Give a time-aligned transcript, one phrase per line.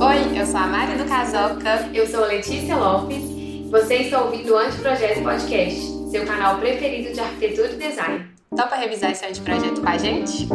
[0.00, 1.90] Oi, eu sou a Mari do Casoca.
[1.92, 3.24] Eu sou a Letícia Lopes.
[3.70, 8.26] Você está ouvindo o Anteprojeto Podcast, seu canal preferido de arquitetura e design.
[8.56, 10.46] Topa revisar esse anteprojeto com a gente?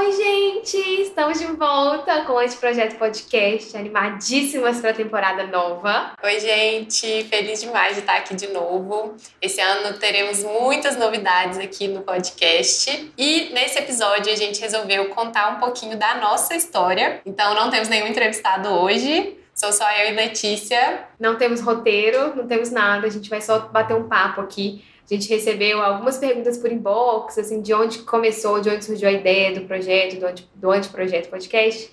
[0.00, 0.76] Oi, gente!
[1.02, 6.12] Estamos de volta com o Anteprojeto Podcast, animadíssimas para a temporada nova.
[6.22, 7.24] Oi, gente!
[7.24, 9.16] Feliz demais de estar aqui de novo.
[9.42, 13.12] Esse ano teremos muitas novidades aqui no podcast.
[13.18, 17.20] E nesse episódio a gente resolveu contar um pouquinho da nossa história.
[17.26, 21.08] Então não temos nenhum entrevistado hoje, Sou só eu e Letícia.
[21.18, 24.84] Não temos roteiro, não temos nada, a gente vai só bater um papo aqui.
[25.10, 29.12] A gente recebeu algumas perguntas por inbox, assim, de onde começou, de onde surgiu a
[29.12, 31.90] ideia do projeto, do, do Anteprojeto Podcast.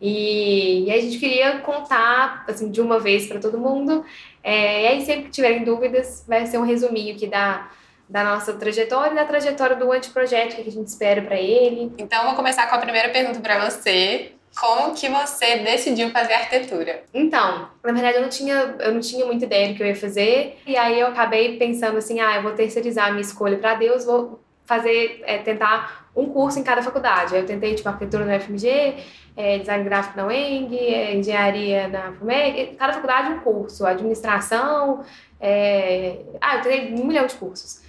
[0.00, 4.04] E, e a gente queria contar, assim, de uma vez para todo mundo.
[4.42, 7.70] É, e aí, sempre que tiverem dúvidas, vai ser um resuminho aqui da,
[8.08, 11.92] da nossa trajetória e da trajetória do Anteprojeto, o que a gente espera para ele.
[11.98, 14.33] Então, vou começar com a primeira pergunta para você.
[14.56, 17.02] Como que você decidiu fazer arquitetura?
[17.12, 19.96] Então, na verdade eu não tinha, eu não tinha muita ideia do que eu ia
[19.96, 20.58] fazer.
[20.66, 24.04] E aí eu acabei pensando assim, ah, eu vou terceirizar a minha escolha para Deus,
[24.04, 27.34] vou fazer, é, tentar um curso em cada faculdade.
[27.34, 28.96] Eu tentei, tipo, arquitetura na UFMG,
[29.36, 35.04] é, design gráfico na UENG, é, engenharia na FUMEG, cada faculdade um curso, administração,
[35.40, 36.20] é...
[36.40, 37.82] ah, eu tentei um milhão de cursos.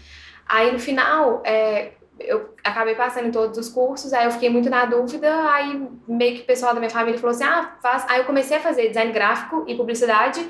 [0.47, 4.69] Aí no final, é, eu acabei passando em todos os cursos, aí eu fiquei muito
[4.69, 8.05] na dúvida, aí meio que o pessoal da minha família falou assim, ah, faz...
[8.09, 10.45] Aí eu comecei a fazer design gráfico e publicidade,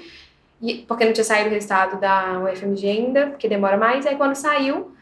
[0.88, 4.95] porque não tinha saído o resultado da UFMG ainda, porque demora mais, aí quando saiu,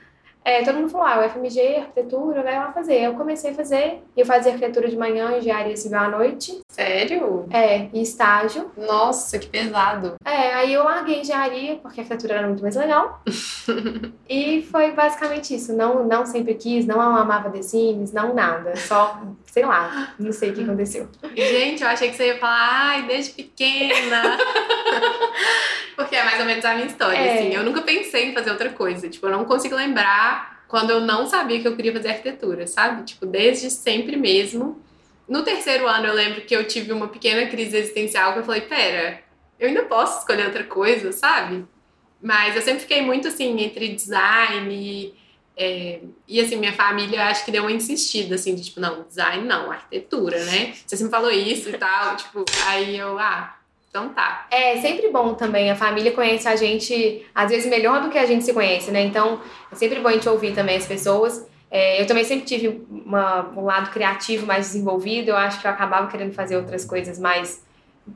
[0.45, 3.01] é, todo mundo falou, ah, UFMG, arquitetura, vai lá fazer.
[3.01, 6.59] Eu comecei a fazer, eu fazia arquitetura de manhã, engenharia civil à noite.
[6.67, 7.47] Sério?
[7.49, 8.69] É, e estágio.
[8.75, 10.15] Nossa, que pesado.
[10.25, 13.21] É, aí eu larguei engenharia, porque a arquitetura era muito mais legal.
[14.27, 15.73] e foi basicamente isso.
[15.73, 18.75] Não, não sempre quis, não amava Sims, não nada.
[18.75, 21.07] Só, sei lá, não sei o que aconteceu.
[21.35, 24.37] Gente, eu achei que você ia falar, ai, desde pequena.
[25.95, 27.33] porque é mais ou menos a minha história, é.
[27.33, 27.53] assim.
[27.53, 29.07] Eu nunca pensei em fazer outra coisa.
[29.07, 30.32] Tipo, eu não consigo lembrar
[30.73, 33.03] quando eu não sabia que eu queria fazer arquitetura, sabe?
[33.03, 34.81] Tipo, desde sempre mesmo.
[35.29, 38.61] No terceiro ano eu lembro que eu tive uma pequena crise existencial que eu falei,
[38.61, 39.21] pera,
[39.59, 41.63] eu ainda posso escolher outra coisa, sabe?
[42.19, 45.13] Mas eu sempre fiquei muito assim entre design e,
[45.55, 49.45] é, e assim, minha família acho que deu uma insistida, assim, de tipo, não, design
[49.45, 50.73] não, arquitetura, né?
[50.87, 53.59] Você sempre falou isso e tal, tipo, aí eu, ah,
[53.93, 54.47] então tá.
[54.49, 55.69] É sempre bom também.
[55.69, 59.03] A família conhece a gente, às vezes, melhor do que a gente se conhece, né?
[59.03, 59.39] Então,
[59.71, 61.47] é sempre bom a gente ouvir também as pessoas.
[61.69, 65.29] É, eu também sempre tive uma, um lado criativo mais desenvolvido.
[65.29, 67.63] Eu acho que eu acabava querendo fazer outras coisas mais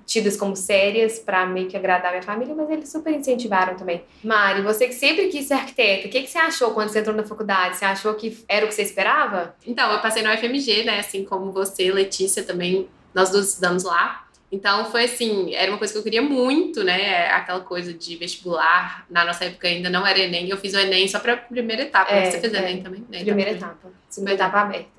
[0.03, 4.03] tidas como sérias para meio que agradar minha família, mas eles super incentivaram também.
[4.23, 7.15] Mari, você que sempre quis ser arquiteta, o que, que você achou quando você entrou
[7.15, 7.77] na faculdade?
[7.77, 9.55] Você achou que era o que você esperava?
[9.65, 10.99] Então, eu passei no UFMG, né?
[11.01, 14.26] Assim como você, Letícia, também, nós duas estudamos lá.
[14.51, 17.27] Então foi assim, era uma coisa que eu queria muito, né?
[17.27, 19.05] Aquela coisa de vestibular.
[19.09, 21.83] Na nossa época ainda não era Enem, eu fiz o Enem só para a primeira
[21.83, 22.11] etapa.
[22.11, 22.57] É, Você fez é.
[22.57, 23.05] Enem também?
[23.09, 23.23] Né?
[23.23, 23.91] Primeira então, etapa.
[24.09, 24.89] Segunda etapa aberta.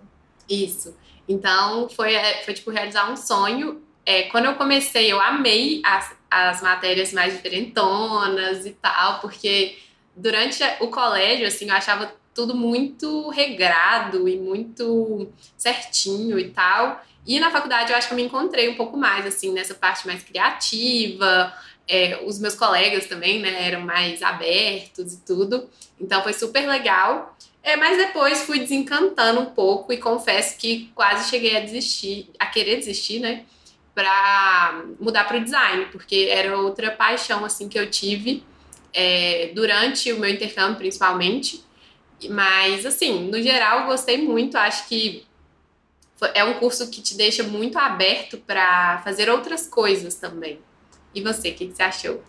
[0.49, 0.95] Isso.
[1.27, 3.83] Então foi, é, foi tipo realizar um sonho.
[4.05, 9.79] É, quando eu comecei, eu amei as, as matérias mais diferentonas e tal, porque
[10.15, 17.05] durante o colégio, assim, eu achava tudo muito regrado e muito certinho e tal.
[17.29, 20.07] E na faculdade eu acho que eu me encontrei um pouco mais, assim, nessa parte
[20.07, 21.53] mais criativa.
[21.87, 25.69] É, os meus colegas também, né, eram mais abertos e tudo.
[26.01, 27.37] Então foi super legal.
[27.63, 32.47] É, mas depois fui desencantando um pouco e confesso que quase cheguei a desistir, a
[32.47, 33.45] querer desistir, né?
[33.95, 38.43] Pra mudar para o design, porque era outra paixão, assim, que eu tive
[38.95, 41.63] é, durante o meu intercâmbio, principalmente.
[42.31, 44.57] Mas, assim, no geral, gostei muito.
[44.57, 45.28] Acho que
[46.35, 50.61] é um curso que te deixa muito aberto para fazer outras coisas também.
[51.15, 52.23] E você, o que, que, você achou?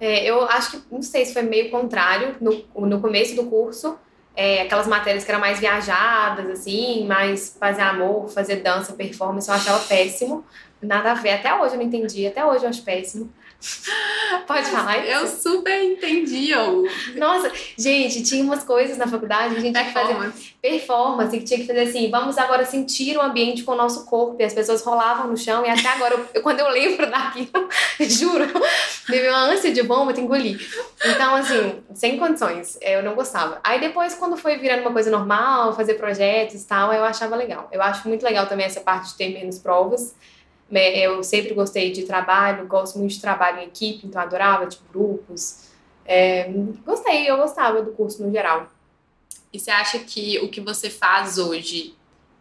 [0.00, 3.96] É, eu acho que, não sei se foi meio contrário, no, no começo do curso,
[4.34, 9.54] é, aquelas matérias que eram mais viajadas, assim, mais fazer amor, fazer dança, performance, eu
[9.54, 10.44] achava péssimo.
[10.80, 13.32] Nada a ver, até hoje eu não entendi, até hoje eu acho péssimo.
[14.46, 15.10] Pode falar isso?
[15.10, 16.50] Eu super entendi.
[16.50, 16.84] Eu...
[17.16, 21.44] Nossa, gente, tinha umas coisas na faculdade que a gente tinha que fazer performance, que
[21.44, 24.36] tinha que fazer assim, vamos agora sentir o ambiente com o nosso corpo.
[24.38, 27.68] E as pessoas rolavam no chão, e até agora, eu, quando eu lembro daquilo,
[28.00, 28.46] juro,
[29.06, 30.58] teve uma ânsia de vômito, engoli.
[31.04, 33.60] Então, assim, sem condições, eu não gostava.
[33.62, 37.68] Aí depois, quando foi virando uma coisa normal, fazer projetos e tal, eu achava legal.
[37.72, 40.14] Eu acho muito legal também essa parte de ter menos provas.
[40.72, 44.82] Né, eu sempre gostei de trabalho, gosto muito de trabalho em equipe, então adorava, tipo,
[44.90, 45.68] grupos.
[46.02, 46.50] É,
[46.82, 48.72] gostei, eu gostava do curso no geral.
[49.52, 51.94] E você acha que o que você faz hoje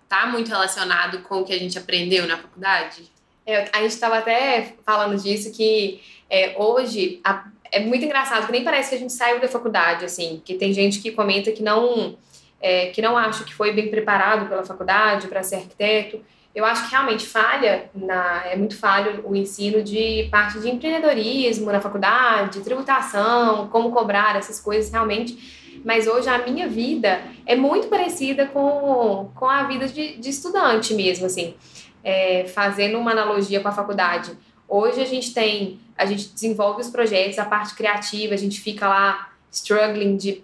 [0.04, 3.12] está muito relacionado com o que a gente aprendeu na faculdade?
[3.46, 8.52] É, a gente estava até falando disso, que é, hoje a, é muito engraçado, que
[8.54, 11.62] nem parece que a gente saiu da faculdade, assim, que tem gente que comenta que
[11.62, 12.18] não,
[12.62, 16.24] é, que não acha que foi bem preparado pela faculdade para ser arquiteto.
[16.54, 21.72] Eu acho que realmente falha, na, é muito falho o ensino de parte de empreendedorismo
[21.72, 25.82] na faculdade, tributação, como cobrar essas coisas realmente.
[25.86, 30.94] Mas hoje a minha vida é muito parecida com, com a vida de, de estudante
[30.94, 31.56] mesmo, assim,
[32.04, 34.32] é, fazendo uma analogia com a faculdade.
[34.68, 38.88] Hoje a gente tem, a gente desenvolve os projetos, a parte criativa, a gente fica
[38.88, 40.44] lá struggling de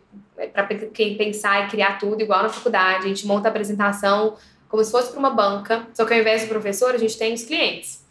[0.53, 3.05] para quem pensar e criar tudo igual na faculdade.
[3.05, 4.35] A gente monta a apresentação
[4.67, 7.33] como se fosse para uma banca, só que ao invés do professor, a gente tem
[7.33, 8.05] os clientes.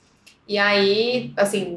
[0.49, 1.77] E aí, assim,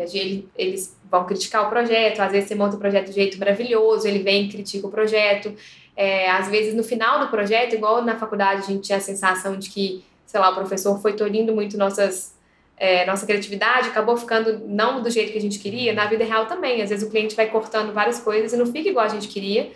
[0.55, 4.19] eles vão criticar o projeto, às vezes você monta o projeto de jeito maravilhoso, ele
[4.19, 5.53] vem e critica o projeto.
[5.95, 9.57] É, às vezes, no final do projeto, igual na faculdade, a gente tinha a sensação
[9.57, 12.37] de que, sei lá, o professor foi tolhindo muito nossas,
[12.77, 15.91] é, nossa criatividade, acabou ficando não do jeito que a gente queria.
[15.93, 18.87] Na vida real também, às vezes o cliente vai cortando várias coisas e não fica
[18.87, 19.71] igual a gente queria,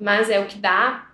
[0.00, 1.08] mas é o que dá.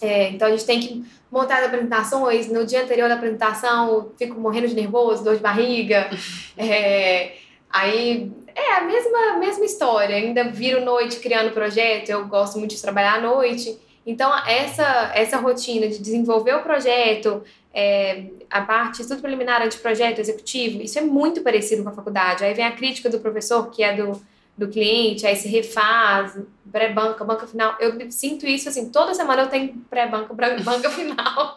[0.00, 4.38] É, então, a gente tem que montar as apresentações, no dia anterior da apresentação fico
[4.40, 6.08] morrendo de nervoso, dor de barriga.
[6.60, 7.36] É,
[7.70, 12.82] aí é a mesma, mesma história, ainda viro noite criando projeto, eu gosto muito de
[12.82, 13.78] trabalhar à noite.
[14.04, 20.82] Então, essa, essa rotina de desenvolver o projeto, é, a parte estudo preliminar, anteprojeto, executivo,
[20.82, 22.42] isso é muito parecido com a faculdade.
[22.42, 24.20] Aí vem a crítica do professor, que é do
[24.58, 26.36] do cliente, aí se refaz,
[26.70, 27.76] pré-banca, banca final.
[27.78, 31.54] Eu sinto isso assim, toda semana eu tenho pré-banca, banca final.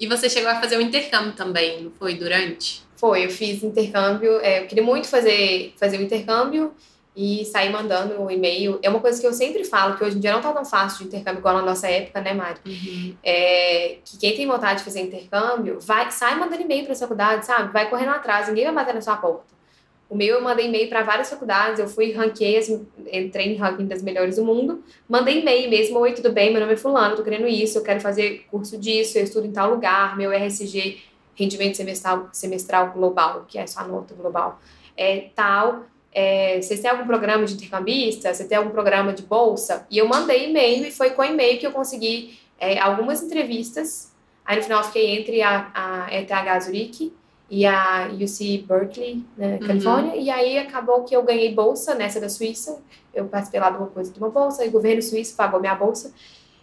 [0.00, 2.14] e você chegou a fazer um intercâmbio também, não foi?
[2.14, 2.82] Durante?
[2.96, 6.74] Foi, eu fiz intercâmbio, é, eu queria muito fazer, fazer o um intercâmbio
[7.14, 8.78] e sair mandando um e-mail.
[8.82, 11.00] É uma coisa que eu sempre falo, que hoje em dia não tá tão fácil
[11.00, 12.60] de intercâmbio igual na nossa época, né, Mari?
[12.64, 13.14] Uhum.
[13.22, 17.72] É, que quem tem vontade de fazer intercâmbio, vai, sai mandando e-mail pra faculdade, sabe?
[17.72, 19.59] Vai correndo atrás, ninguém vai bater na sua porta.
[20.10, 23.86] O meu eu mandei e-mail para várias faculdades, eu fui, ranquei, assim, entrei em ranking
[23.86, 27.22] das melhores do mundo, mandei e-mail mesmo, oi, tudo bem, meu nome é fulano, tô
[27.22, 30.98] querendo isso, eu quero fazer curso disso, eu estudo em tal lugar, meu RSG,
[31.36, 34.60] rendimento semestral, semestral global, que é só nota global,
[34.96, 39.86] é tal, é, vocês têm algum programa de intercambista, você tem algum programa de bolsa?
[39.88, 44.12] E eu mandei e-mail e foi com e-mail que eu consegui é, algumas entrevistas,
[44.44, 47.12] aí no final fiquei entre a, a ETH Zurich
[47.50, 49.66] e a UC Berkeley, na né, uhum.
[49.66, 50.20] Califórnia, uhum.
[50.20, 52.80] e aí acabou que eu ganhei bolsa nessa da Suíça,
[53.12, 55.74] eu participei lá de uma coisa de uma bolsa, e o governo suíço pagou minha
[55.74, 56.12] bolsa,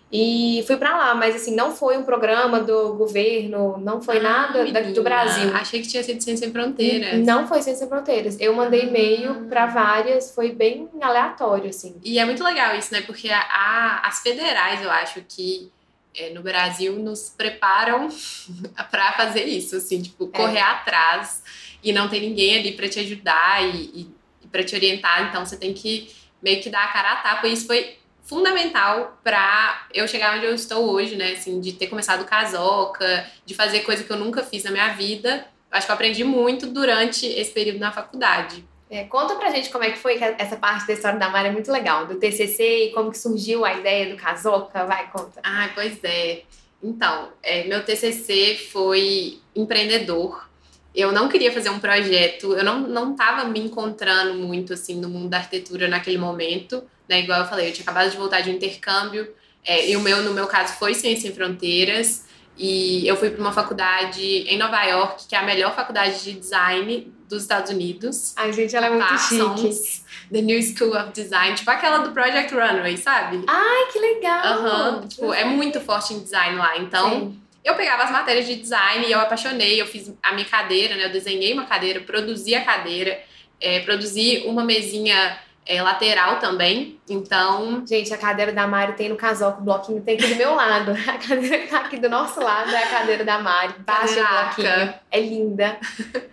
[0.10, 4.24] e fui para lá, mas assim, não foi um programa do governo, não foi ah,
[4.24, 5.54] nada menina, do Brasil.
[5.54, 7.26] Achei que tinha sido Ciência Sem Fronteiras.
[7.26, 8.40] Não foi Ciência Sem Fronteiras.
[8.40, 8.86] Eu mandei ah.
[8.86, 11.98] e-mail para várias, foi bem aleatório, assim.
[12.06, 13.02] E é muito legal isso, né?
[13.02, 15.70] Porque a, a, as federais, eu acho que
[16.18, 18.10] é, no Brasil nos preparam
[18.92, 20.38] para fazer isso, assim, tipo, é.
[20.38, 21.44] correr atrás
[21.84, 25.46] e não tem ninguém ali para te ajudar e, e, e para te orientar, então
[25.46, 26.12] você tem que
[26.42, 30.46] meio que dar a cara a tapa, e isso foi fundamental para eu chegar onde
[30.46, 34.44] eu estou hoje, né, assim, de ter começado casoca, de fazer coisa que eu nunca
[34.44, 35.48] fiz na minha vida.
[35.72, 38.66] Acho que eu aprendi muito durante esse período na faculdade.
[38.90, 41.52] É, conta pra gente como é que foi essa parte da história da Mari, é
[41.52, 45.42] muito legal, do TCC e como que surgiu a ideia do Casoca, vai, conta.
[45.44, 46.44] Ah, pois é.
[46.82, 50.48] Então, é, meu TCC foi empreendedor.
[50.96, 55.10] Eu não queria fazer um projeto, eu não, não tava me encontrando muito, assim, no
[55.10, 57.20] mundo da arquitetura naquele momento, né?
[57.20, 59.32] Igual eu falei, eu tinha acabado de voltar de um intercâmbio,
[59.66, 62.26] é, e o meu, no meu caso, foi Ciência em Fronteiras,
[62.58, 66.34] e eu fui para uma faculdade em Nova York, que é a melhor faculdade de
[66.34, 68.34] design dos Estados Unidos.
[68.36, 70.02] Ai, gente, ela é muito Parsons, chique.
[70.32, 73.44] The New School of Design, tipo aquela do Project Runway, sabe?
[73.48, 74.60] Ai, que legal!
[74.60, 76.78] Uhum, tipo, é muito forte em design lá.
[76.78, 77.42] Então, Sim.
[77.64, 79.80] eu pegava as matérias de design e eu apaixonei.
[79.82, 81.06] Eu fiz a minha cadeira, né?
[81.06, 83.20] Eu desenhei uma cadeira, produzi a cadeira,
[83.60, 86.98] é, produzi uma mesinha é, lateral também.
[87.10, 87.86] Então.
[87.86, 90.92] Gente, a cadeira da Mari tem no casoco, o bloquinho tem aqui do meu lado.
[91.08, 93.74] A cadeira que tá aqui do nosso lado é a cadeira da Mari.
[93.80, 94.94] Baixa o bloquinho.
[95.12, 95.78] É linda.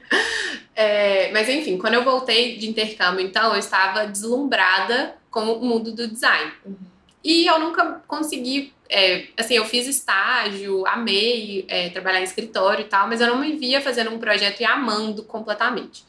[0.74, 5.92] é, mas enfim, quando eu voltei de intercâmbio, então, eu estava deslumbrada com o mundo
[5.92, 6.52] do design.
[6.64, 6.76] Uhum.
[7.24, 8.72] E eu nunca consegui.
[8.88, 13.38] É, assim, eu fiz estágio, amei é, trabalhar em escritório e tal, mas eu não
[13.38, 16.04] me via fazendo um projeto e amando completamente.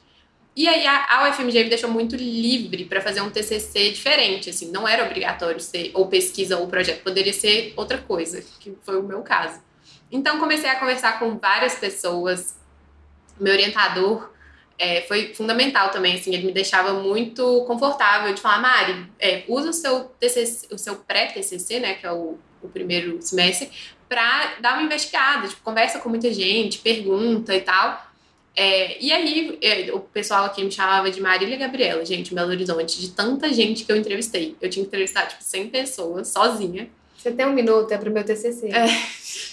[0.55, 4.71] E aí a, a UFMG me deixou muito livre para fazer um TCC diferente, assim,
[4.71, 9.03] não era obrigatório ser ou pesquisa ou projeto, poderia ser outra coisa, que foi o
[9.03, 9.59] meu caso.
[10.09, 12.55] Então comecei a conversar com várias pessoas,
[13.38, 14.29] meu orientador
[14.77, 19.69] é, foi fundamental também, assim, ele me deixava muito confortável de falar, Mari, é, usa
[19.69, 23.71] o seu TCC, o seu pré-TCC, né, que é o, o primeiro semestre,
[24.07, 28.05] para dar uma investigada, tipo, conversa com muita gente, pergunta e tal.
[28.55, 33.01] É, e aí, é, o pessoal aqui me chamava de Marília Gabriela, gente, Belo Horizonte,
[33.01, 34.55] de tanta gente que eu entrevistei.
[34.62, 36.89] Eu tinha que entrevistar, tipo, 100 pessoas, sozinha.
[37.17, 38.69] Você tem um minuto, é pro meu TCC.
[38.71, 38.85] É.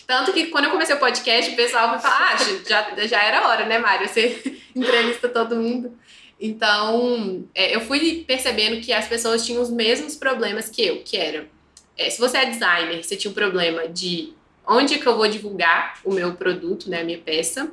[0.07, 2.37] Tanto que quando eu comecei o podcast, o pessoal me falou, ah,
[2.69, 4.09] já, já era hora, né, Mário?
[4.09, 4.41] Você
[4.77, 5.99] entrevista todo mundo.
[6.41, 11.17] Então, é, eu fui percebendo que as pessoas tinham os mesmos problemas que eu, que
[11.17, 11.49] era...
[11.97, 14.33] É, se você é designer, você tinha o um problema de
[14.67, 17.71] onde que eu vou divulgar o meu produto, né, a minha peça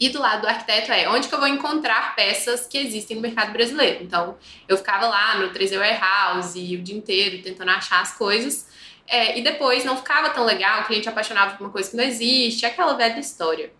[0.00, 3.22] e do lado do arquiteto é onde que eu vou encontrar peças que existem no
[3.22, 4.02] mercado brasileiro.
[4.02, 4.36] Então,
[4.68, 8.68] eu ficava lá no 3D Warehouse o dia inteiro tentando achar as coisas.
[9.08, 12.04] É, e depois não ficava tão legal, o cliente apaixonava por uma coisa que não
[12.04, 13.72] existe, aquela velha história.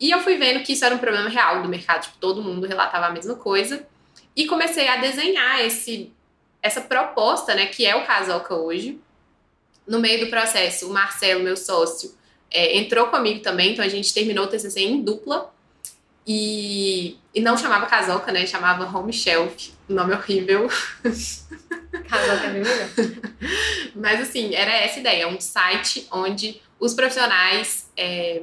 [0.00, 2.66] E eu fui vendo que isso era um problema real do mercado, tipo, todo mundo
[2.66, 3.86] relatava a mesma coisa.
[4.34, 6.12] E comecei a desenhar esse,
[6.62, 8.98] essa proposta, né, que é o Casoca hoje.
[9.86, 12.14] No meio do processo, o Marcelo, meu sócio,
[12.52, 15.52] é, entrou comigo também, então a gente terminou o TCC em dupla.
[16.26, 18.46] E, e não chamava Casoca, né?
[18.46, 19.72] Chamava Home Shelf.
[19.88, 20.68] Nome horrível.
[21.02, 22.88] Casoca é melhor.
[23.94, 25.26] Mas assim, era essa ideia.
[25.26, 28.42] Um site onde os profissionais é,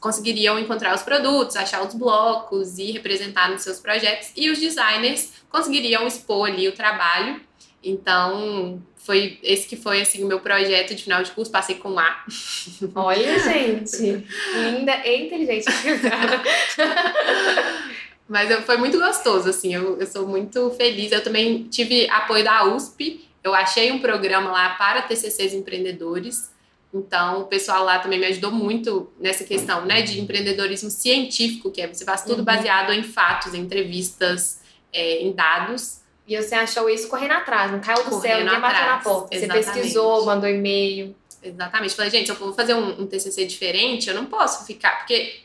[0.00, 4.30] conseguiriam encontrar os produtos, achar os blocos e representar nos seus projetos.
[4.36, 7.40] E os designers conseguiriam expor ali o trabalho.
[7.84, 11.98] Então, foi esse que foi assim o meu projeto de final de curso, passei com
[11.98, 12.24] A.
[12.96, 14.24] Olha, gente,
[14.54, 15.66] linda e inteligente.
[18.26, 21.12] Mas eu, foi muito gostoso, assim, eu, eu sou muito feliz.
[21.12, 26.50] Eu também tive apoio da USP, eu achei um programa lá para TCCs empreendedores.
[26.94, 31.82] Então, o pessoal lá também me ajudou muito nessa questão, né, de empreendedorismo científico, que
[31.82, 32.44] é você faz tudo uhum.
[32.44, 34.60] baseado em fatos, em entrevistas,
[34.92, 36.03] é, em dados.
[36.26, 39.34] E você achou isso correndo atrás, não caiu do correndo céu, ninguém bateu na porta.
[39.34, 39.64] Exatamente.
[39.64, 41.14] Você pesquisou, mandou e-mail.
[41.42, 41.94] Exatamente.
[41.94, 44.98] Falei, gente, eu vou fazer um, um, TCC diferente, eu não posso ficar.
[44.98, 45.40] Porque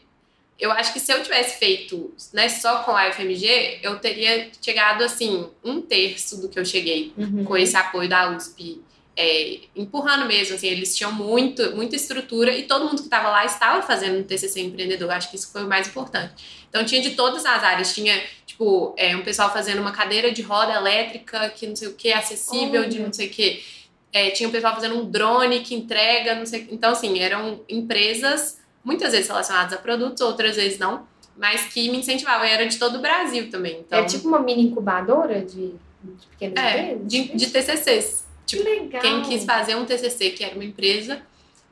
[0.58, 5.04] eu acho que se eu tivesse feito né, só com a UFMG, eu teria chegado,
[5.04, 7.44] assim, um terço do que eu cheguei uhum.
[7.44, 8.82] com esse apoio da USP.
[9.22, 13.44] É, empurrando mesmo, assim, eles tinham muito, muita estrutura e todo mundo que estava lá
[13.44, 16.64] estava fazendo um TCC empreendedor, acho que isso foi o mais importante.
[16.70, 18.22] Então tinha de todas as áreas, tinha
[18.60, 22.12] tipo, é, um pessoal fazendo uma cadeira de roda elétrica que não sei o que,
[22.12, 23.64] acessível de não sei o que.
[24.12, 28.60] É, tinha um pessoal fazendo um drone que entrega, não sei Então, assim, eram empresas
[28.84, 32.46] muitas vezes relacionadas a produtos, outras vezes não, mas que me incentivavam.
[32.46, 33.80] E era de todo o Brasil também.
[33.80, 35.74] Então, é tipo uma mini incubadora de,
[36.04, 38.26] de pequenos é, de, de TCCs.
[38.46, 39.02] Tipo, que legal.
[39.02, 41.22] Quem quis fazer um TCC, que era uma empresa,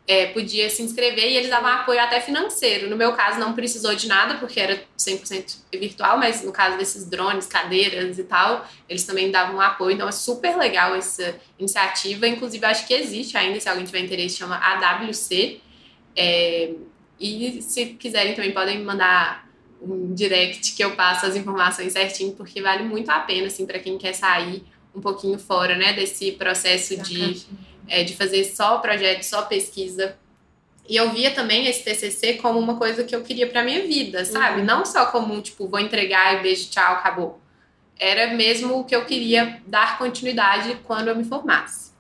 [0.08, 2.90] é, podia se inscrever e eles davam apoio até financeiro.
[2.90, 7.06] No meu caso, não precisou de nada, porque era 100% virtual, mas no caso desses
[7.06, 9.96] drones, cadeiras e tal, eles também davam apoio.
[9.96, 12.26] Então, é super legal essa iniciativa.
[12.26, 15.60] Inclusive, acho que existe ainda, se alguém tiver interesse, chama AWC.
[16.16, 16.72] É,
[17.20, 19.46] e se quiserem também, podem me mandar
[19.82, 23.78] um direct que eu passo as informações certinho, porque vale muito a pena, assim, para
[23.78, 24.64] quem quer sair
[24.96, 27.46] um pouquinho fora, né, desse processo de
[27.88, 30.18] é, de fazer só projeto, só pesquisa.
[30.88, 34.24] E eu via também esse TCC como uma coisa que eu queria para minha vida,
[34.24, 34.62] sabe?
[34.62, 34.66] Uhum.
[34.66, 37.40] Não só como, tipo, vou entregar e beijo, tchau, acabou.
[38.00, 41.92] Era mesmo o que eu queria dar continuidade quando eu me formasse.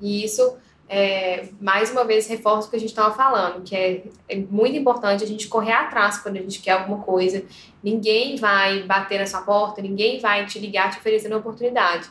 [0.00, 0.56] E isso,
[0.88, 4.76] é, mais uma vez, reforça o que a gente estava falando, que é, é muito
[4.76, 7.44] importante a gente correr atrás quando a gente quer alguma coisa.
[7.82, 12.08] Ninguém vai bater na sua porta, ninguém vai te ligar te oferecendo uma oportunidade.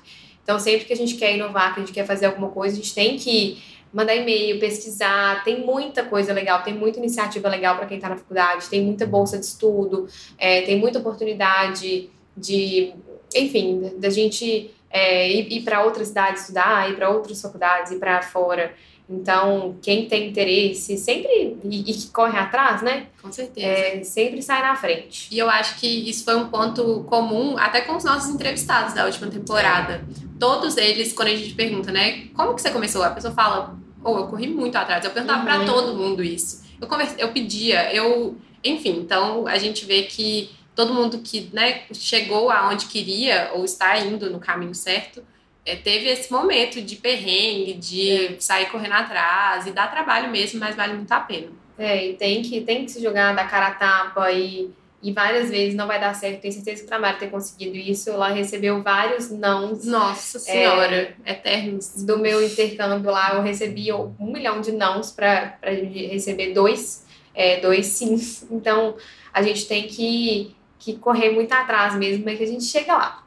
[0.49, 2.77] Então, sempre que a gente quer inovar, que a gente quer fazer alguma coisa, a
[2.77, 3.61] gente tem que
[3.93, 5.43] mandar e-mail, pesquisar.
[5.43, 9.05] Tem muita coisa legal, tem muita iniciativa legal para quem está na faculdade, tem muita
[9.05, 10.07] bolsa de estudo,
[10.39, 12.93] é, tem muita oportunidade de,
[13.35, 17.99] enfim, da gente é, ir, ir para outras cidades estudar, ir para outras faculdades, ir
[17.99, 18.73] para fora.
[19.09, 23.07] Então, quem tem interesse sempre e, que corre atrás, né?
[23.19, 23.65] Com certeza.
[23.65, 25.27] É, sempre sai na frente.
[25.31, 29.05] E eu acho que isso foi um ponto comum até com os nossos entrevistados da
[29.05, 30.05] última temporada.
[30.39, 33.01] Todos eles, quando a gente pergunta, né, como que você começou?
[33.01, 35.03] A pessoa fala, ou oh, eu corri muito atrás.
[35.03, 35.45] Eu perguntava uhum.
[35.45, 36.63] para todo mundo isso.
[36.79, 38.37] Eu, conversa, eu pedia, eu.
[38.63, 43.97] Enfim, então a gente vê que todo mundo que né, chegou aonde queria ou está
[43.97, 45.23] indo no caminho certo
[45.65, 48.35] é, teve esse momento de perrengue, de é.
[48.39, 51.47] sair correndo atrás e dar trabalho mesmo, mas vale muito a pena.
[51.77, 54.69] É, e tem que, tem que se jogar da cara a tapa e,
[55.01, 56.41] e várias vezes não vai dar certo.
[56.41, 58.09] Tenho certeza que o trabalho ter conseguido isso.
[58.09, 59.85] Ela recebeu vários nãos.
[59.85, 62.03] Nossa Senhora, é, eternos.
[62.03, 67.85] Do meu intercâmbio lá, eu recebi um milhão de nãos para receber dois, é, dois
[67.87, 68.45] sims.
[68.51, 68.97] Então,
[69.33, 73.23] a gente tem que que correr muito atrás mesmo, mas que a gente chega lá.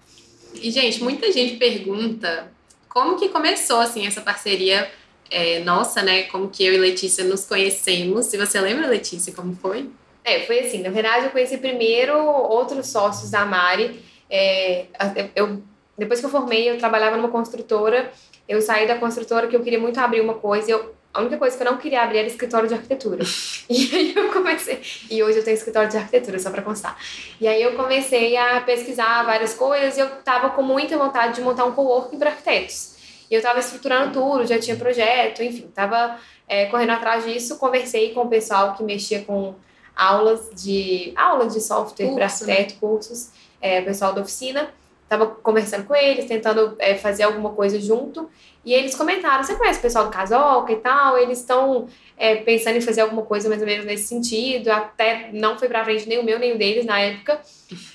[0.55, 2.53] E, gente, muita gente pergunta
[2.89, 4.91] como que começou, assim, essa parceria
[5.31, 6.25] é, nossa, né?
[6.25, 8.27] Como que eu e Letícia nos conhecemos.
[8.27, 9.89] Se você lembra, Letícia, como foi?
[10.25, 10.83] É, foi assim.
[10.83, 14.01] Na verdade, eu conheci primeiro outros sócios da Mari.
[14.29, 14.87] É,
[15.35, 15.63] eu,
[15.97, 18.13] depois que eu formei, eu trabalhava numa construtora.
[18.49, 20.71] Eu saí da construtora que eu queria muito abrir uma coisa.
[20.71, 23.25] Eu, a única coisa que eu não queria abrir era escritório de arquitetura.
[23.69, 24.83] E aí eu comecei.
[25.11, 26.99] E hoje eu tenho escritório de arquitetura, só para constar.
[27.41, 31.41] E aí eu comecei a pesquisar várias coisas e eu tava com muita vontade de
[31.41, 32.97] montar um coworking para arquitetos.
[33.31, 37.57] E eu tava estruturando tudo, já tinha projeto, enfim, tava é, correndo atrás disso.
[37.57, 39.55] Conversei com o pessoal que mexia com
[39.97, 42.25] aulas de aulas de software para né?
[42.25, 42.81] arquiteto, né?
[42.81, 44.69] cursos, é, o pessoal da oficina.
[45.13, 48.31] Tava conversando com eles, tentando é, fazer alguma coisa junto.
[48.65, 51.19] E eles comentaram: você conhece o pessoal do Casoca e tal?
[51.19, 54.71] Eles estão é, pensando em fazer alguma coisa mais ou menos nesse sentido.
[54.71, 57.39] Até não foi pra frente nem o meu, nem o deles na época.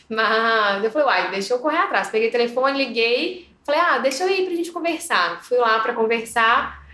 [0.07, 2.12] Mas eu falei: uai, deixa eu correr atrás.
[2.12, 3.50] Peguei o telefone, liguei.
[3.65, 5.43] Falei: ah, deixa eu ir pra gente conversar.
[5.43, 6.86] Fui lá pra conversar.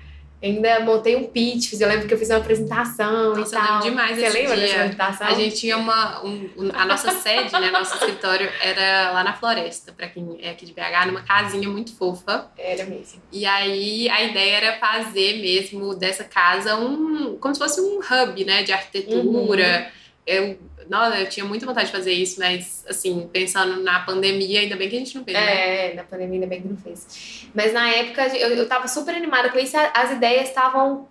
[0.44, 3.80] Ainda montei um pitch, eu lembro que eu fiz uma apresentação Nossa, e tal.
[3.80, 4.66] Demais Você lembra dia.
[4.66, 5.28] dessa apresentação?
[5.28, 6.22] A gente tinha uma...
[6.26, 10.66] Um, a nossa sede, né, nosso escritório era lá na Floresta, para quem é aqui
[10.66, 12.52] de BH, numa casinha muito fofa.
[12.58, 13.22] Era mesmo.
[13.32, 17.38] E aí a ideia era fazer mesmo dessa casa um...
[17.38, 19.88] Como se fosse um hub, né, de arquitetura.
[19.88, 20.04] Uhum.
[20.26, 20.60] Eu
[20.90, 24.90] nossa, eu tinha muita vontade de fazer isso, mas, assim, pensando na pandemia, ainda bem
[24.90, 25.92] que a gente não fez, né?
[25.92, 27.48] É, na pandemia ainda bem que não fez.
[27.54, 31.08] Mas na época eu, eu tava super animada com isso, as ideias estavam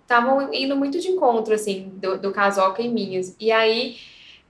[0.51, 3.35] indo muito de encontro, assim, do, do Casoca e minhas.
[3.39, 3.97] E aí,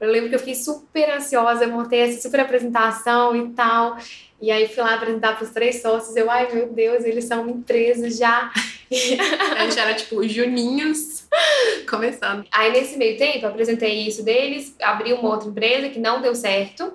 [0.04, 3.98] eu lembro que eu fiquei super ansiosa, montei essa super apresentação e tal.
[4.42, 6.16] E aí fui lá apresentar para os três sócios.
[6.16, 8.52] Eu, ai meu Deus, eles são uma empresa já.
[9.58, 11.28] a gente era tipo Juninhos
[11.90, 12.46] começando.
[12.52, 16.36] Aí nesse meio tempo, eu apresentei isso deles, abri uma outra empresa que não deu
[16.36, 16.94] certo.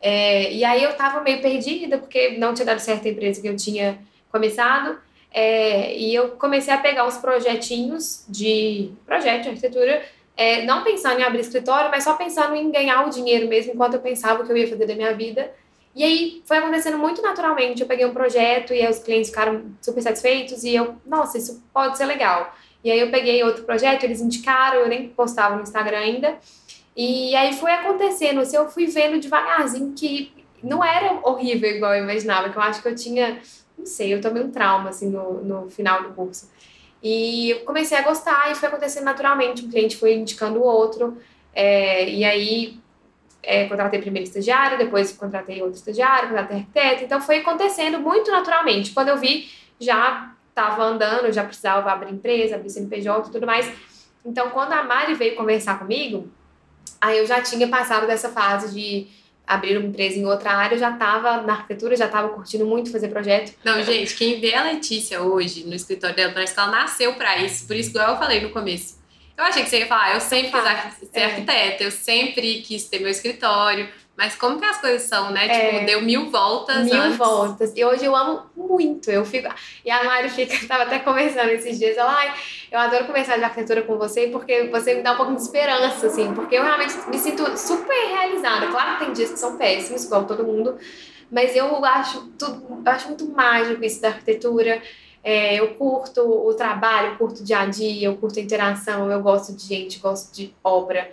[0.00, 3.48] É, e aí eu tava meio perdida, porque não tinha dado certo a empresa que
[3.48, 3.98] eu tinha
[4.30, 4.98] começado.
[5.32, 10.00] É, e eu comecei a pegar uns projetinhos de projeto de arquitetura,
[10.36, 13.94] é, não pensando em abrir escritório, mas só pensando em ganhar o dinheiro mesmo, enquanto
[13.94, 15.52] eu pensava o que eu ia fazer da minha vida.
[15.94, 17.80] E aí foi acontecendo muito naturalmente.
[17.80, 21.96] Eu peguei um projeto e os clientes ficaram super satisfeitos e eu, nossa, isso pode
[21.96, 22.52] ser legal.
[22.82, 26.36] E aí eu peguei outro projeto, eles indicaram, eu nem postava no Instagram ainda.
[26.96, 32.02] E aí foi acontecendo, assim, eu fui vendo devagarzinho que não era horrível igual eu
[32.02, 33.40] imaginava, que eu acho que eu tinha,
[33.76, 36.50] não sei, eu tomei um trauma, assim, no, no final do curso.
[37.04, 41.18] E eu comecei a gostar e foi acontecendo naturalmente, um cliente foi indicando o outro,
[41.54, 42.80] é, e aí
[43.42, 47.04] é, contratei primeiro estagiário, depois contratei outro estagiário, contratei arquiteto.
[47.04, 48.90] Então foi acontecendo muito naturalmente.
[48.92, 53.70] Quando eu vi, já estava andando, já precisava abrir empresa, abrir CNPJ e tudo mais.
[54.24, 56.28] Então, quando a Mari veio conversar comigo,
[56.98, 59.08] aí eu já tinha passado dessa fase de
[59.46, 62.90] abrir uma empresa em outra área, eu já estava na arquitetura, já estava curtindo muito
[62.90, 63.52] fazer projeto.
[63.64, 67.38] Não, gente, quem vê a Letícia hoje no escritório dela, parece que ela nasceu para
[67.38, 67.66] isso.
[67.66, 69.04] Por isso que eu falei no começo
[69.36, 71.24] eu achei que você ia falar, eu sempre quis ser é.
[71.24, 73.88] arquiteta, eu sempre quis ter meu escritório.
[74.16, 75.46] Mas como que as coisas são, né?
[75.46, 76.84] É, tipo, deu mil voltas.
[76.84, 77.18] Mil antes.
[77.18, 77.72] voltas.
[77.74, 79.10] E hoje eu amo muito.
[79.10, 79.52] Eu fico.
[79.84, 81.96] E a Mari fica, tava até conversando esses dias.
[81.96, 82.32] Ela, ai,
[82.74, 86.08] eu adoro conversar de arquitetura com você porque você me dá um pouco de esperança,
[86.08, 86.34] assim.
[86.34, 88.66] Porque eu realmente me sinto super realizada.
[88.66, 90.76] Claro que tem dias que são péssimos, igual todo mundo.
[91.30, 94.82] Mas eu acho tudo, eu acho muito mágico isso da arquitetura.
[95.22, 99.08] É, eu curto o trabalho, eu curto o dia a dia, eu curto a interação,
[99.08, 101.12] eu gosto de gente, gosto de obra.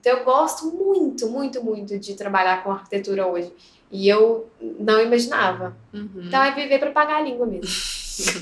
[0.00, 3.52] Então eu gosto muito, muito, muito de trabalhar com arquitetura hoje.
[3.92, 4.50] E eu
[4.80, 5.76] não imaginava.
[5.92, 6.24] Uhum.
[6.24, 7.68] Então é viver para pagar a língua mesmo.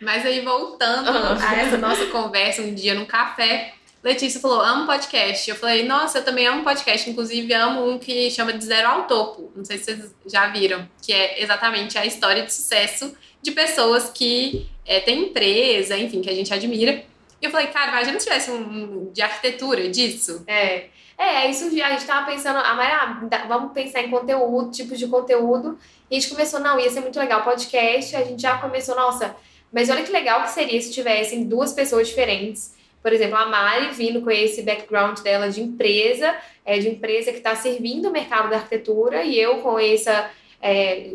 [0.00, 1.38] Mas aí voltando uhum.
[1.40, 5.48] a essa nossa conversa um dia num café, Letícia falou: amo podcast.
[5.48, 7.08] Eu falei: nossa, eu também amo podcast.
[7.08, 9.50] Inclusive, amo um que chama De Zero ao Topo.
[9.56, 14.10] Não sei se vocês já viram, que é exatamente a história de sucesso de pessoas
[14.10, 17.04] que é, têm empresa, enfim, que a gente admira.
[17.40, 20.44] E eu falei, cara, imagina se tivesse um de arquitetura disso.
[20.46, 20.86] É.
[21.16, 25.76] É, isso a gente tava pensando, mas, ah, vamos pensar em conteúdo, tipos de conteúdo.
[26.08, 28.14] E a gente começou, não, ia ser muito legal podcast.
[28.14, 29.34] A gente já começou, nossa,
[29.72, 32.76] mas olha que legal que seria se tivessem duas pessoas diferentes.
[33.02, 37.38] Por exemplo, a Mari vindo com esse background dela de empresa, é, de empresa que
[37.38, 41.10] está servindo o mercado da arquitetura, e eu com essa é,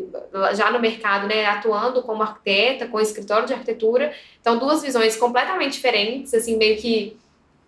[0.54, 4.14] já no mercado, né, atuando como arquiteta, com escritório de arquitetura.
[4.40, 7.16] Então, duas visões completamente diferentes, assim, meio que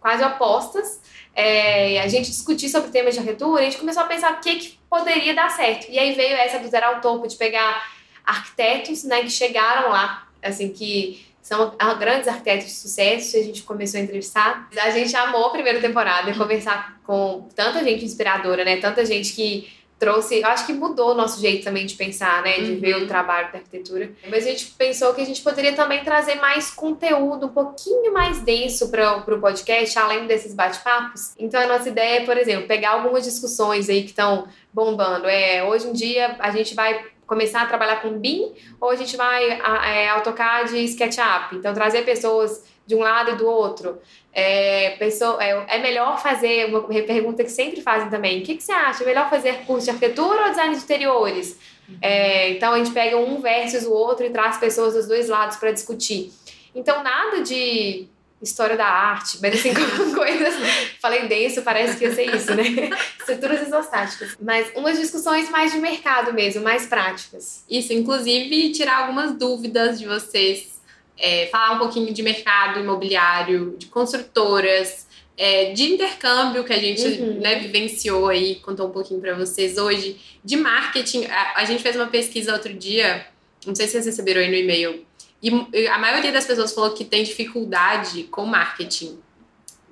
[0.01, 1.01] quase opostas.
[1.35, 4.57] É, a gente discutir sobre temas de arquitetura, a gente começou a pensar o que,
[4.57, 5.91] que poderia dar certo.
[5.91, 10.27] E aí veio essa do zero ao topo, de pegar arquitetos, né, que chegaram lá,
[10.43, 14.69] assim, que são grandes arquitetos de sucesso, a gente começou a entrevistar.
[14.83, 18.79] A gente amou a primeira temporada, conversar com tanta gente inspiradora, né?
[18.79, 22.61] Tanta gente que trouxe, eu acho que mudou o nosso jeito também de pensar, né,
[22.61, 22.81] de uhum.
[22.81, 23.07] ver o uhum.
[23.07, 24.11] trabalho da arquitetura.
[24.29, 28.41] Mas a gente pensou que a gente poderia também trazer mais conteúdo um pouquinho mais
[28.41, 31.33] denso para o podcast, além desses bate-papos.
[31.39, 35.27] Então a nossa ideia é, por exemplo, pegar algumas discussões aí que estão bombando.
[35.27, 39.17] É, hoje em dia a gente vai começar a trabalhar com BIM ou a gente
[39.17, 41.55] vai é, AutoCAD e SketchUp.
[41.57, 43.99] Então trazer pessoas de um lado e do outro.
[44.33, 48.63] É, pessoa, é, é, melhor fazer, uma pergunta que sempre fazem também, o que, que
[48.63, 49.03] você acha?
[49.03, 51.59] É melhor fazer curso de arquitetura ou design de interiores?
[52.03, 55.57] É, então a gente pega um versus o outro e traz pessoas dos dois lados
[55.57, 56.33] para discutir.
[56.75, 58.09] Então nada de
[58.43, 59.73] história da arte, mas assim,
[60.15, 60.55] coisas.
[61.01, 62.65] Falei denso, parece que ia ser isso, né?
[63.19, 64.37] Estruturas isostáticas.
[64.41, 67.65] Mas umas discussões mais de mercado mesmo, mais práticas.
[67.69, 70.76] Isso, inclusive tirar algumas dúvidas de vocês
[71.19, 77.07] é, falar um pouquinho de mercado imobiliário, de construtoras, é, de intercâmbio que a gente
[77.07, 77.41] uhum.
[77.41, 81.27] né, vivenciou aí, contou um pouquinho para vocês hoje, de marketing.
[81.27, 83.27] A, a, gente fez uma pesquisa outro dia,
[83.67, 85.05] não sei se vocês receberam aí no e-mail,
[85.43, 89.19] e a maioria das pessoas falou que tem dificuldade com marketing.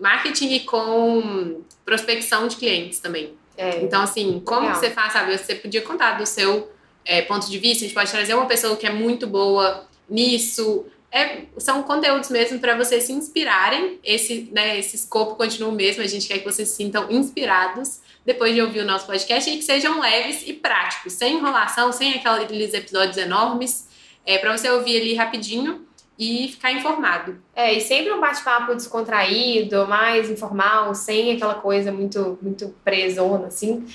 [0.00, 3.34] Marketing e com prospecção de clientes também.
[3.56, 3.82] É.
[3.82, 4.74] Então, assim, como Legal.
[4.74, 5.37] você faz, sabe?
[5.37, 6.72] Você podia contar do seu
[7.04, 10.87] é, ponto de vista, a gente pode trazer uma pessoa que é muito boa nisso,
[11.14, 14.00] é, são conteúdos mesmo para vocês se inspirarem.
[14.03, 18.00] Esse, né, esse escopo continua o mesmo, a gente quer que vocês se sintam inspirados
[18.27, 22.14] depois de ouvir o nosso podcast e que sejam leves e práticos, sem enrolação, sem
[22.14, 23.88] aqueles episódios enormes,
[24.27, 25.87] é, para você ouvir ali rapidinho
[26.18, 27.40] e ficar informado.
[27.55, 33.87] É, e sempre um bate-papo descontraído, mais informal, sem aquela coisa muito, muito presona, assim.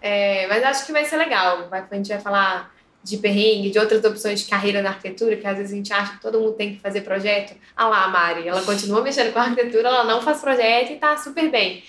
[0.00, 1.68] É, mas acho que vai ser legal.
[1.68, 2.72] Vai, a gente vai falar
[3.08, 6.12] de perrengue, de outras opções de carreira na arquitetura, que às vezes a gente acha
[6.12, 7.56] que todo mundo tem que fazer projeto.
[7.76, 10.96] Ah lá, a Mari, ela continua mexendo com a arquitetura, ela não faz projeto e
[10.96, 11.82] tá super bem.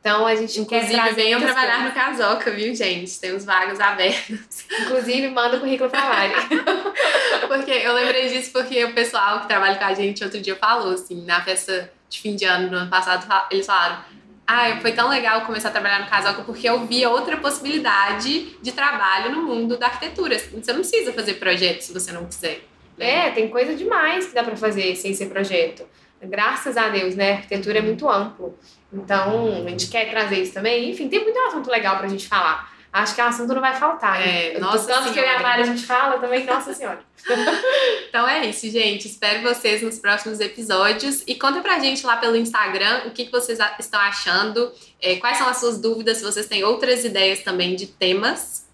[0.00, 3.18] Então a gente Inclusive, quer venham trabalhar no Casoca, viu, gente?
[3.18, 4.64] Tem uns vagas abertos.
[4.82, 6.34] Inclusive, manda o currículo pra Mari.
[7.48, 10.92] porque eu lembrei disso porque o pessoal que trabalha com a gente outro dia falou,
[10.92, 13.98] assim, na festa de fim de ano do ano passado, eles falaram
[14.46, 18.72] ah, foi tão legal começar a trabalhar no Casoca porque eu vi outra possibilidade de
[18.72, 20.38] trabalho no mundo da arquitetura.
[20.38, 22.60] Você não precisa fazer projeto se você não quiser.
[22.96, 23.26] Né?
[23.26, 25.84] É, tem coisa demais que dá para fazer sem ser projeto.
[26.22, 27.32] Graças a Deus, né?
[27.32, 28.56] A arquitetura é muito amplo.
[28.92, 30.90] Então, a gente quer trazer isso também.
[30.90, 32.72] Enfim, tem muito assunto legal pra gente falar.
[32.96, 34.18] Acho que o assunto não vai faltar.
[34.18, 34.54] Né?
[34.54, 37.00] É, nossa tanto que eu e a Mari a gente fala também, nossa senhora.
[38.08, 39.06] então é isso, gente.
[39.06, 41.22] Espero vocês nos próximos episódios.
[41.26, 45.36] E conta pra gente lá pelo Instagram o que, que vocês estão achando, é, quais
[45.36, 48.66] são as suas dúvidas, se vocês têm outras ideias também de temas.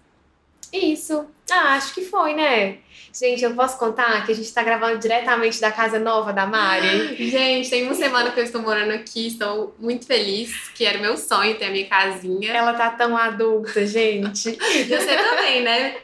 [0.71, 1.25] Isso.
[1.51, 2.77] Ah, acho que foi, né?
[3.13, 7.15] Gente, eu posso contar que a gente tá gravando diretamente da casa nova da Mari?
[7.29, 11.01] gente, tem uma semana que eu estou morando aqui, estou muito feliz, que era o
[11.01, 12.51] meu sonho ter a minha casinha.
[12.51, 14.57] Ela tá tão adulta, gente.
[14.57, 15.95] Você também, né?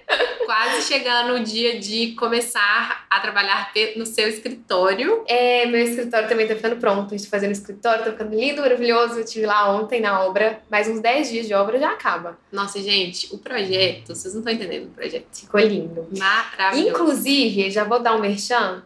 [0.45, 5.23] Quase chegando o dia de começar a trabalhar no seu escritório.
[5.27, 7.15] É, meu escritório também tá ficando pronto.
[7.15, 9.15] Estou fazendo escritório, tá ficando lindo, maravilhoso.
[9.15, 10.61] Eu estive lá ontem na obra.
[10.69, 12.37] Mais uns 10 dias de obra já acaba.
[12.51, 15.25] Nossa, gente, o projeto, vocês não estão entendendo o projeto.
[15.31, 16.07] Ficou lindo.
[16.15, 16.98] Maravilhoso.
[16.99, 18.83] Inclusive, já vou dar um merchan.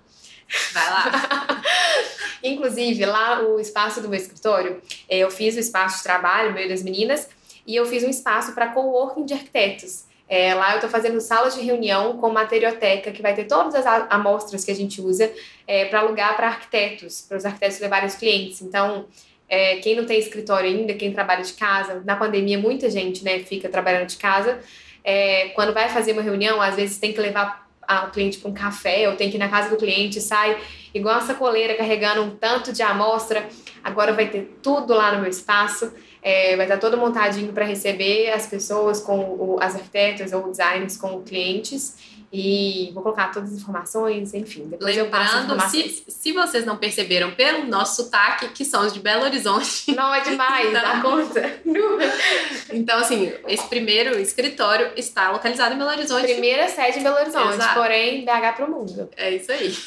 [0.73, 1.61] Vai lá.
[2.43, 6.67] Inclusive, lá o espaço do meu escritório, é, eu fiz o espaço de trabalho, meio
[6.67, 7.29] das meninas,
[7.65, 10.05] e eu fiz um espaço para coworking de arquitetos.
[10.27, 13.85] É, lá eu estou fazendo salas de reunião com materioteca, que vai ter todas as
[14.09, 15.31] amostras que a gente usa
[15.67, 18.61] é, para alugar para arquitetos, para os arquitetos levarem os clientes.
[18.61, 19.05] Então,
[19.47, 23.39] é, quem não tem escritório ainda, quem trabalha de casa, na pandemia muita gente né,
[23.39, 24.59] fica trabalhando de casa.
[25.03, 27.62] É, quando vai fazer uma reunião, às vezes tem que levar
[28.07, 30.57] o cliente para um café, ou tem que ir na casa do cliente, sai
[30.93, 33.47] igual essa coleira carregando um tanto de amostra.
[33.83, 35.91] Agora vai ter tudo lá no meu espaço,
[36.21, 40.95] é, vai estar todo montadinho para receber as pessoas, com o, as arquitetas ou designers
[40.95, 42.12] com clientes.
[42.35, 44.65] E vou colocar todas as informações, enfim.
[44.65, 49.23] Depois Lembrando, se, se vocês não perceberam pelo nosso sotaque, que são os de Belo
[49.23, 49.83] Horizonte.
[49.93, 51.61] Não, é demais, então, dá conta.
[52.73, 56.25] então, assim, esse primeiro escritório está localizado em Belo Horizonte.
[56.25, 57.79] Primeira sede em Belo Horizonte, Exato.
[57.79, 59.09] porém, BH para o mundo.
[59.15, 59.77] É isso aí.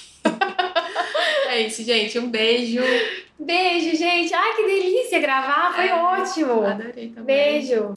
[1.48, 2.16] é isso, gente.
[2.16, 2.80] Um beijo.
[3.40, 4.32] Beijo, gente.
[4.32, 5.74] Ai, que delícia gravar.
[5.74, 6.64] Foi é, ótimo.
[6.64, 7.24] Adorei também.
[7.24, 7.92] Beijo.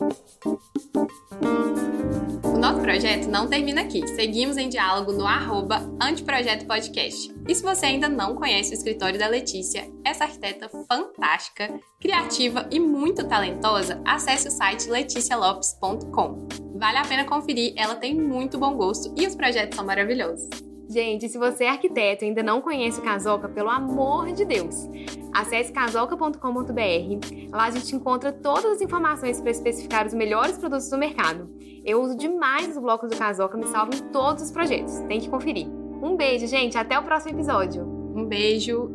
[2.69, 4.07] Nosso projeto não termina aqui.
[4.09, 7.33] Seguimos em diálogo no arroba Anteprojeto Podcast.
[7.47, 12.79] E se você ainda não conhece o escritório da Letícia, essa arquiteta fantástica, criativa e
[12.79, 16.47] muito talentosa, acesse o site leticialopes.com.
[16.75, 20.47] Vale a pena conferir, ela tem muito bom gosto e os projetos são maravilhosos.
[20.87, 24.87] Gente, se você é arquiteto e ainda não conhece o Casoca, pelo amor de Deus,
[25.33, 27.49] acesse casoca.com.br.
[27.51, 31.49] Lá a gente encontra todas as informações para especificar os melhores produtos do mercado.
[31.85, 34.99] Eu uso demais os blocos do Casoca, me salvam em todos os projetos.
[35.07, 35.67] Tem que conferir.
[36.01, 36.77] Um beijo, gente.
[36.77, 37.83] Até o próximo episódio.
[38.15, 38.89] Um beijo.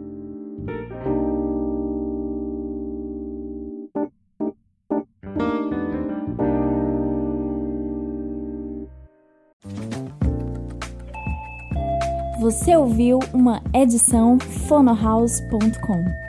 [12.41, 16.24] Você ouviu uma edição fonohouse.com.